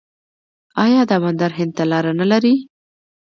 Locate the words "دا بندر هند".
1.09-1.71